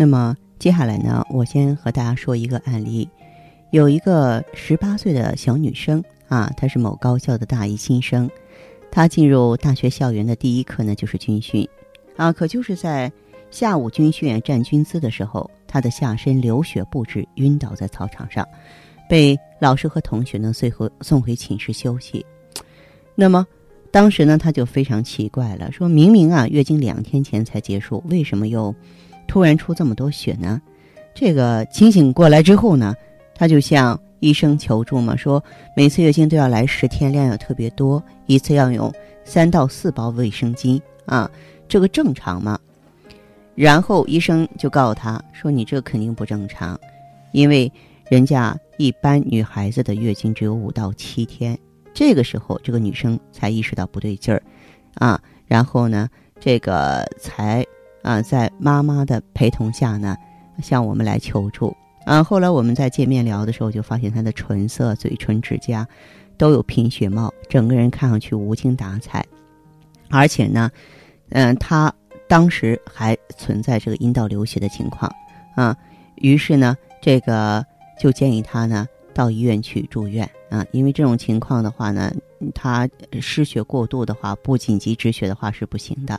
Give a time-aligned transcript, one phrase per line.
[0.00, 3.06] 那么接下来呢，我先和大家说一个案例，
[3.70, 8.26] 有一个十八岁的小女生啊，她是某高校的大一新生。
[8.90, 11.68] 她进入大学校园的第一课呢，就是军训，
[12.16, 13.12] 啊，可就是在
[13.50, 18.48] 下午军训站军姿的时候，她的下身流血不止，晕倒在操场上，
[19.06, 22.24] 被老师和同学呢随后送回寝室休息。
[23.14, 23.46] 那么
[23.90, 28.74] 当时呢，她就非常奇怪了，说明明啊月经两天前才结束，为什么又
[29.30, 30.60] 突然出这么多血呢？
[31.14, 32.92] 这个清醒过来之后呢，
[33.32, 33.96] 她就向。
[34.18, 35.42] 医生求助嘛，说
[35.74, 38.92] 每次月经都要来十天，量要特别多，一次要用
[39.24, 41.30] 三到四包卫生巾啊，
[41.66, 42.58] 这个正常吗？
[43.54, 46.78] 然后医生就告诉他说：“你这肯定不正常，
[47.32, 47.72] 因为
[48.10, 51.58] 人家一般女孩子的月经只有五到七天。”
[51.94, 54.42] 这个时候，这个女生才意识到不对劲儿
[54.96, 57.64] 啊，然后呢，这个才
[58.02, 60.16] 啊在妈妈的陪同下呢，
[60.62, 61.76] 向我们来求助。
[62.06, 65.86] 啊，后来我们在见面聊的时候，就发现她的唇色、嘴唇、指甲
[66.38, 69.24] 都有贫血貌，整个人看上去无精打采，
[70.08, 70.70] 而且呢，
[71.28, 71.92] 嗯，她
[72.26, 75.14] 当时还存在这个阴道流血的情况
[75.54, 75.76] 啊。
[76.16, 77.64] 于是呢，这个
[78.00, 82.10] 就建议她呢到医院去住院啊，因为这种情况的话呢，
[82.54, 82.88] 她
[83.20, 86.18] 失血过度的话，不紧急止血的话是不行的。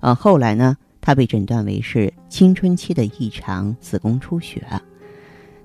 [0.00, 4.62] 啊，后来呢，她被诊断为是青春期的异常子宫出血。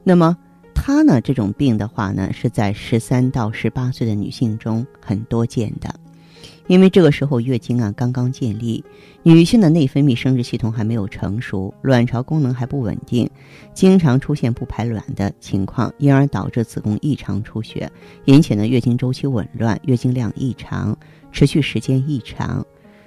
[0.03, 0.37] 那么，
[0.73, 1.21] 她呢？
[1.21, 5.93] 这种病的话呢，是在十三到十八岁的女性中很多见的，
[6.67, 8.83] 因为这个时候月经啊刚刚建立，
[9.21, 13.29] 女性的内分泌生殖系统还没有成熟，卵巢功能还不稳定，
[13.73, 17.89] 经常出现不排卵的情况，因而导致子宫异常出血，
[18.25, 20.97] 引起呢月经周期紊乱，月经量异常，
[21.31, 22.65] 持续时间异常。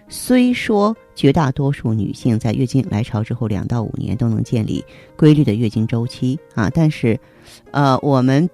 [0.09, 4.85] 虽说绝大多数女性在月经来潮之后两到五年都能建立
[5.17, 7.19] 规律的月经周期啊，但是，
[7.73, 8.49] 呃，我们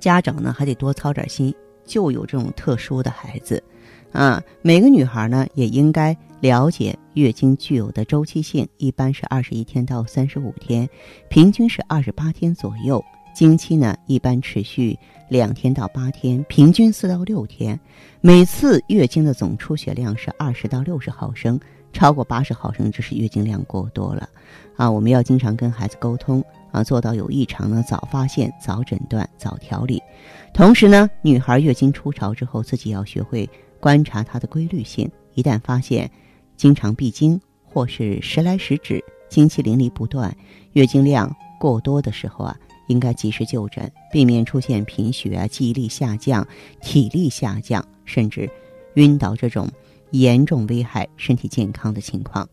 [0.00, 1.54] 家长呢还得多操点心，
[1.84, 3.62] 就有这种特殊的孩子，
[4.10, 10.88] 啊，每个女孩呢也应该了解月经具有的周期性，一般是二十一天到三十五天，
[11.28, 13.02] 平均是二十八天左右。
[13.34, 14.98] 经期呢，一般持续
[15.28, 17.78] 两天到八天，平均四到六天。
[18.20, 21.58] 每次月经的总出血量是二十到六十毫升，
[21.92, 24.28] 超过八十毫升就是月经量过多了。
[24.76, 30.02] 啊，我们要经常跟孩子沟通啊，做到有异常呢早发现、早诊断、早调理。
[30.52, 33.48] 同时呢，女孩月经初潮之后，自己要学会
[33.80, 35.10] 观察它的规律性。
[35.34, 36.10] 一旦发现
[36.56, 40.34] 经常闭经或是时来时止、经期淋漓不断、
[40.72, 42.54] 月经量过多的时候啊。
[42.88, 46.46] 应该及时就诊，避免出现贫血啊、记忆力下降、
[46.80, 48.48] 体力下降，甚至
[48.94, 49.68] 晕倒这种
[50.10, 52.48] 严重危害身体健康的情况。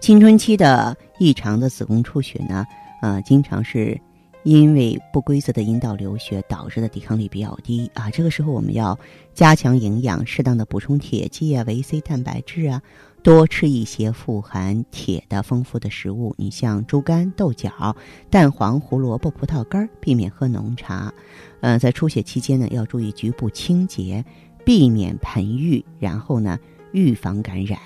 [0.00, 2.64] 青春期的异常的子宫出血呢，
[3.00, 3.98] 呃，经常是
[4.42, 8.10] 因为不规则的阴道流血导致的抵抗力比较低啊。
[8.10, 8.98] 这个时候我们要
[9.32, 12.82] 加强营养，适当的补充铁剂啊、维 C 蛋白质啊。
[13.24, 17.96] 多吃一些富含铁的丰富的食物，你像猪肝、豆角、
[18.28, 21.10] 蛋黄、胡萝卜、葡萄干，避免喝浓茶。
[21.62, 24.22] 呃，在出血期间呢，要注意局部清洁，
[24.62, 26.58] 避免盆浴，然后呢，
[26.92, 27.78] 预防感染。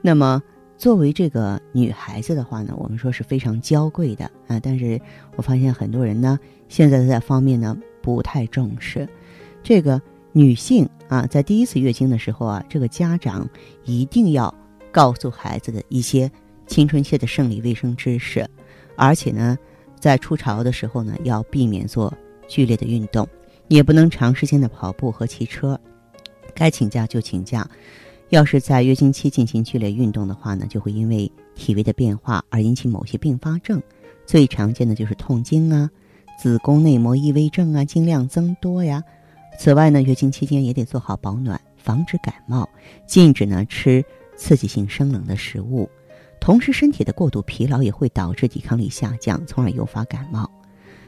[0.00, 0.42] 那么，
[0.78, 4.98] 作为这个女孩子的话呢，我们说是非常娇贵的啊，但是
[5.36, 6.38] 我发现很多人呢，
[6.70, 9.06] 现在在方面呢不太重视
[9.62, 10.00] 这个。
[10.38, 13.44] 女性啊，在第一次月经的时候啊，这个家长
[13.84, 14.54] 一定要
[14.92, 16.30] 告诉孩子的一些
[16.68, 18.48] 青春期的生理卫生知识，
[18.94, 19.58] 而且呢，
[19.98, 22.16] 在初潮的时候呢，要避免做
[22.46, 23.28] 剧烈的运动，
[23.66, 25.76] 也不能长时间的跑步和骑车，
[26.54, 27.68] 该请假就请假。
[28.28, 33.82] 要是在月经期进行剧烈运动的话呢，就会因为体位的变化而引起某些并发症，
[34.24, 35.90] 最常见的就是痛经啊、
[36.38, 39.02] 子宫内膜异位症啊、经量增多呀。
[39.58, 42.68] 此外呢，月经期间也得做好保暖，防止感冒，
[43.06, 44.02] 禁止呢吃
[44.36, 45.90] 刺激性生冷的食物。
[46.40, 50.48] 同时，身体的过度疲劳也会导致抵抗力下降，从而诱发感冒。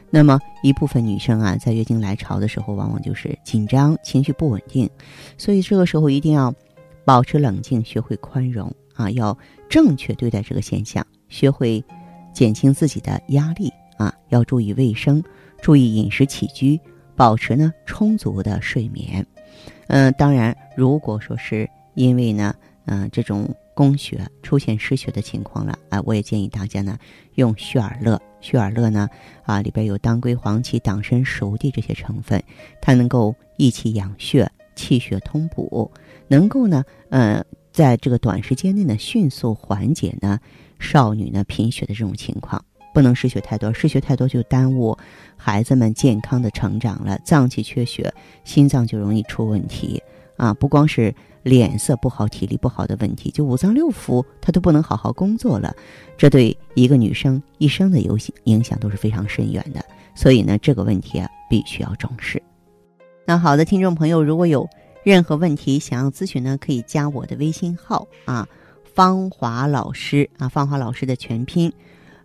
[0.09, 4.89] 那么，一部分女生啊，在月经来潮的时候，往往就是紧张、情绪不稳定，
[5.37, 6.53] 所以这个时候一定要
[7.05, 9.35] 保持冷静，学会宽容啊，要
[9.69, 11.81] 正确对待这个现象，学会
[12.33, 15.23] 减轻自己的压力啊，要注意卫生，
[15.61, 16.77] 注意饮食起居，
[17.21, 19.23] 保持呢充足的睡眠。
[19.85, 26.97] 嗯，当然，如果说是因为呢，嗯，这种宫血出现失血的情况了啊，我也建议大家呢
[27.35, 28.19] 用血尔乐。
[28.39, 29.07] 血尔乐呢
[29.43, 32.43] 啊，里边有当归、黄芪、党参、熟地这些成分，
[32.81, 35.91] 它能够益气养血、气血通补，
[36.27, 40.39] 能够呢，呃，在这个短时间内呢，迅速缓解呢
[40.79, 42.65] 少女呢贫血的这种情况。
[42.93, 44.97] 不能失血太多，失血太多就耽误
[45.37, 47.19] 孩子们健康的成长了。
[47.23, 50.01] 脏器缺血，心脏就容易出问题
[50.37, 50.53] 啊！
[50.53, 55.75] 不光是脸色不好、体力不好的问题，就五脏六腑它都不能好好工作了。
[56.17, 59.83] 这对一个女生一生的影响影响都是非常深远的。
[60.13, 62.41] 所以呢，这个问题啊，必须要重视。
[63.25, 64.67] 那好的，听众朋友，如果有
[65.03, 68.47] 任何问题想要咨询呢，可以加我的微信号啊，
[68.93, 71.71] 芳华老师啊，芳华老师的全拼。